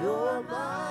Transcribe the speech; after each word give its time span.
You're 0.00 0.42
my. 0.48 0.87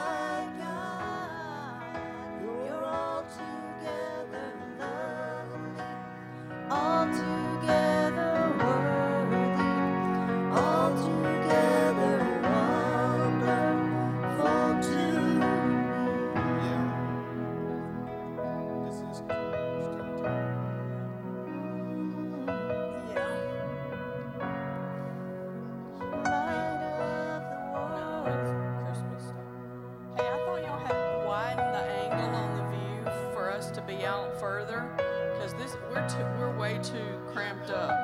further 34.57 34.89
because 35.33 35.53
this 35.53 35.77
we're 35.91 36.09
too, 36.09 36.25
we're 36.39 36.57
way 36.57 36.79
too 36.81 37.19
cramped 37.31 37.69
up. 37.69 37.95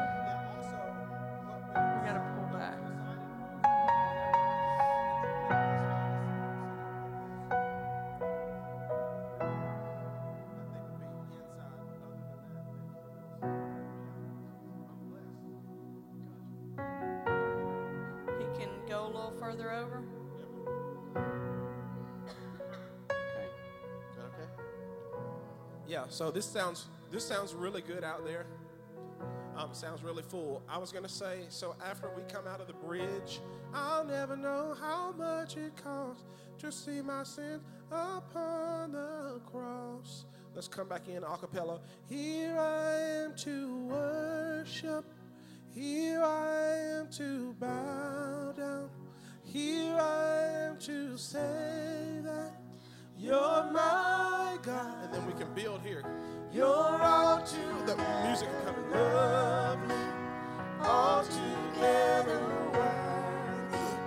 We 1.70 2.07
got 2.07 2.13
to 2.13 2.21
pull 2.35 2.45
back. 2.53 2.77
He 18.38 18.60
can 18.60 18.70
go 18.88 19.05
a 19.05 19.07
little 19.07 19.34
further 19.40 19.71
over. 19.71 20.04
Yeah, 25.94 26.05
so 26.10 26.32
this 26.32 26.46
sounds 26.48 26.88
this 27.12 27.24
sounds 27.24 27.54
really 27.54 27.82
good 27.82 28.04
out 28.04 28.26
there. 28.26 28.48
Um, 29.55 29.70
sounds 29.74 30.02
really 30.02 30.24
full. 30.24 30.63
I 30.68 30.80
was 30.80 30.91
gonna 30.91 31.08
say, 31.08 31.41
so 31.50 31.76
after 31.88 32.10
we 32.18 32.24
come 32.24 32.48
out 32.48 32.60
of 32.60 32.66
the 32.66 32.74
bridge, 32.74 33.41
I'll 33.76 34.04
never 34.04 34.35
know 34.35 34.76
how 34.82 35.12
much 35.12 35.55
it 35.55 35.74
costs 35.84 36.24
to 36.58 36.72
see 36.72 37.04
my 37.04 37.22
sins 37.22 37.62
upon 37.91 38.94
the 38.94 39.40
cross. 39.46 40.26
Let's 40.55 40.68
come 40.68 40.90
back 40.90 41.08
in 41.08 41.24
a 41.24 41.38
cappella. 41.38 41.80
Here 42.10 42.57
I 42.57 43.26
am 43.26 43.35
to 43.44 43.78
worship. 43.85 45.05
Here 45.76 46.24
I 46.24 46.76
am 46.98 47.12
to 47.12 47.54
bow 47.60 48.54
down. 48.57 48.90
Here 49.44 49.94
I 49.94 50.70
am 50.70 50.80
to 50.80 51.16
say 51.20 51.63
music 58.34 58.49
coming. 58.65 58.89
Lovely, 58.89 59.95
all 60.81 61.23
together 61.23 62.41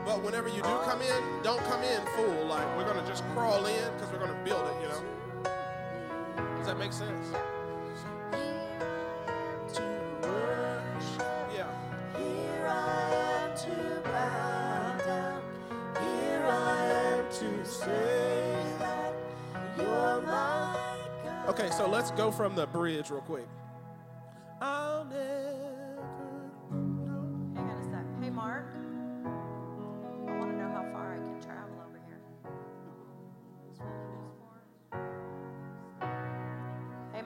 But 0.04 0.20
whenever 0.24 0.48
you 0.48 0.62
do 0.62 0.78
come 0.84 1.00
in, 1.00 1.42
don't 1.44 1.62
come 1.64 1.82
in 1.84 2.00
full. 2.16 2.46
Like 2.46 2.66
we're 2.76 2.86
gonna 2.86 3.06
just 3.06 3.22
crawl 3.34 3.66
in 3.66 3.92
because 3.94 4.12
we're 4.12 4.18
gonna 4.18 4.44
build 4.44 4.66
it. 4.66 4.82
You 4.82 4.88
know. 4.88 5.02
Does 6.58 6.66
that 6.66 6.76
make 6.76 6.92
sense? 6.92 7.28
Yeah. 11.54 11.70
Here 12.18 12.66
I 12.66 13.12
am 13.14 13.56
to 13.58 14.00
bow 14.02 15.04
down. 15.06 15.42
Here 16.02 16.44
I 16.44 16.86
am 16.86 17.24
to 17.30 17.64
say 17.64 18.56
that 18.80 19.14
you're 19.78 20.20
my 20.22 20.76
God. 21.24 21.48
Okay, 21.48 21.70
so 21.70 21.88
let's 21.88 22.10
go 22.12 22.32
from 22.32 22.56
the 22.56 22.66
bridge 22.66 23.10
real 23.10 23.20
quick. 23.20 23.46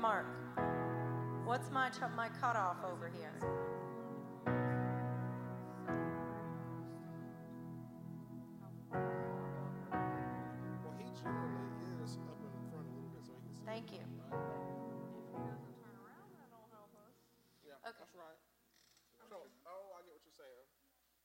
Mark. 0.00 0.25
What's 1.44 1.71
my 1.71 1.91
ch- 1.91 2.00
my 2.16 2.28
cutoff 2.41 2.77
over 2.84 3.09
here? 3.12 3.37
Well, 10.81 10.97
he 10.97 11.05
generally 11.21 11.69
is 12.00 12.16
up 12.25 12.41
in 12.41 12.53
front 12.72 12.87
a 12.89 12.93
little 12.97 13.12
bit 13.12 13.25
so 13.27 13.33
he 13.37 13.43
can 13.44 13.53
see. 13.60 13.66
Thank 13.66 13.93
you. 13.93 14.00
Yeah, 17.60 17.77
Okay. 17.84 17.99
that's 18.00 18.15
right. 18.15 18.41
So, 19.28 19.53
oh, 19.69 19.93
I 19.94 20.03
get 20.06 20.15
what 20.16 20.25
you're 20.25 20.33
saying. 20.41 20.66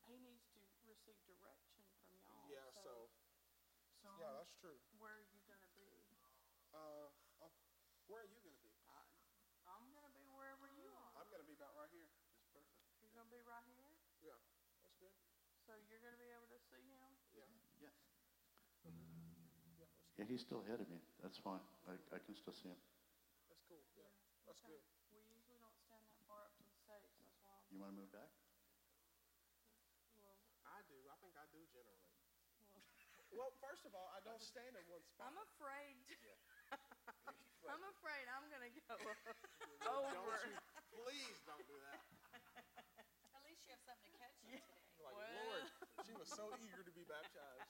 He 0.04 0.20
needs 0.20 0.44
to 0.52 0.60
receive 0.84 1.16
direction 1.26 1.80
from 2.04 2.12
y'all. 2.20 2.44
Yeah, 2.52 2.68
so, 2.84 3.08
so 4.04 4.12
yeah, 4.20 4.36
that's 4.36 4.52
true. 4.60 4.76
where 5.00 5.16
are 5.16 5.26
you 5.32 5.40
gonna 5.48 5.72
be? 5.80 5.88
Uh, 6.76 7.08
uh, 7.42 7.50
where 8.08 8.22
are 8.22 8.30
you 8.30 8.38
going 8.42 8.58
to 8.58 8.62
be? 8.62 8.74
I'm 9.70 9.86
gonna 9.94 10.14
be 10.14 10.26
wherever 10.34 10.66
you 10.78 10.90
are. 10.94 11.10
I'm 11.18 11.30
going 11.30 11.42
to 11.42 11.45
be 11.45 11.45
about 11.56 11.72
right 11.80 11.92
here. 11.96 12.12
It's 12.36 12.48
perfect. 12.52 12.84
You're 13.00 13.16
gonna 13.16 13.32
be 13.32 13.40
right 13.48 13.64
here, 13.72 13.88
Yeah, 14.22 14.36
that's 14.84 14.96
good. 15.00 15.14
so 15.64 15.72
you're 15.88 16.04
gonna 16.04 16.20
be 16.20 16.30
able 16.36 16.52
to 16.52 16.60
see 16.72 16.84
him. 16.92 17.12
Yeah. 17.32 17.48
Yes. 17.80 17.96
Yeah, 20.16 20.24
he's 20.32 20.44
still 20.48 20.64
ahead 20.64 20.80
of 20.80 20.88
me. 20.88 21.00
That's 21.20 21.36
fine. 21.40 21.60
I, 21.92 21.96
I 22.16 22.20
can 22.24 22.36
still 22.40 22.56
see 22.56 22.72
him. 22.72 22.80
That's 23.52 23.60
cool. 23.68 23.84
Yeah, 24.00 24.08
that's 24.48 24.64
good. 24.64 24.80
We 25.12 25.20
usually 25.28 25.60
don't 25.60 25.76
stand 25.84 26.08
that 26.08 26.20
far 26.28 26.48
up 26.48 26.56
to 26.56 26.64
the 26.64 26.72
stage. 26.80 27.12
That's 27.20 27.36
why 27.44 27.52
I'm. 27.52 27.68
You 27.72 27.80
want 27.84 27.92
to 27.96 28.00
move 28.00 28.12
back? 28.16 28.32
Well, 30.16 30.40
I 30.64 30.80
do. 30.88 30.96
I 31.12 31.16
think 31.20 31.36
I 31.36 31.46
do 31.52 31.60
generally. 31.72 32.12
Well, 33.36 33.52
first 33.60 33.84
of 33.84 33.92
all, 33.92 34.08
I 34.16 34.24
don't 34.24 34.40
stand 34.40 34.80
in 34.80 34.86
one 34.88 35.04
spot. 35.04 35.28
I'm 35.28 35.36
afraid. 35.44 36.00
I'm 37.68 37.84
afraid 38.00 38.24
I'm 38.32 38.48
gonna 38.48 38.72
go 38.88 38.96
Don't 39.84 40.08
over. 40.16 40.40
you, 40.48 40.56
please 40.96 41.36
don't 41.44 41.66
do 41.68 41.76
that. 41.84 42.00
At 43.36 43.44
least 43.44 43.68
you 43.68 43.76
have 43.76 43.84
something 43.84 44.08
to 44.08 44.16
catch 44.16 44.40
you 44.40 44.56
today. 44.56 44.80
Like, 45.04 45.20
Well. 45.20 45.36
Lord, 45.52 45.68
she 46.08 46.15
was 46.26 46.34
so 46.38 46.50
eager 46.66 46.82
to 46.82 46.92
be 46.94 47.06
baptized. 47.06 47.70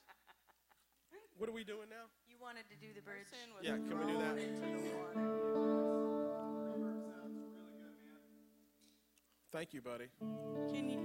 What 1.38 1.48
are 1.48 1.52
we 1.52 1.64
doing 1.64 1.88
now? 1.92 2.08
You 2.28 2.36
wanted 2.40 2.64
to 2.72 2.76
do 2.76 2.92
the 2.96 3.00
Her 3.04 3.12
bridge. 3.12 3.28
Yeah, 3.60 3.76
can 3.76 3.92
we 4.00 4.06
do 4.08 4.16
that? 4.18 4.36
thrown 4.36 4.72
Into 4.72 4.88
the 4.88 4.96
water. 4.96 6.26
Thank 9.52 9.72
you, 9.72 9.80
buddy. 9.80 10.08
Can 10.72 10.88
you 10.88 11.00